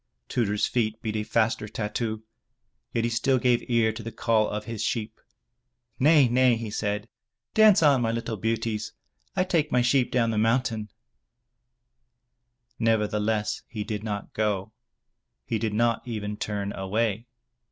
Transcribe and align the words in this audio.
Tudur's 0.29 0.65
feet 0.65 0.99
beat 1.03 1.15
a 1.15 1.21
faster 1.23 1.67
tattoo, 1.67 2.23
yet 2.91 3.03
he 3.03 3.09
still 3.11 3.37
gave 3.37 3.61
ear 3.69 3.91
to 3.93 4.01
the 4.01 4.11
call 4.11 4.49
of 4.49 4.65
his 4.65 4.81
sheep. 4.83 5.21
"Nay, 5.99 6.27
nay," 6.27 6.55
he 6.55 6.71
said, 6.71 7.07
"dance 7.53 7.83
on, 7.83 8.01
my 8.01 8.11
little 8.11 8.35
beauties! 8.35 8.93
I 9.35 9.43
take 9.43 9.71
my 9.71 9.83
sheep 9.83 10.09
down 10.11 10.31
the 10.31 10.37
moimtain." 10.37 10.89
396 12.79 12.79
THROUGH 12.79 12.85
FAIRY 12.85 12.91
HALLS 12.91 12.99
Nevertheless 12.99 13.61
he 13.67 13.83
did 13.83 14.03
not 14.03 14.33
go, 14.33 14.71
he 15.45 15.59
did 15.59 15.73
not 15.75 16.01
even 16.07 16.35
turn 16.35 16.73
away. 16.75 17.27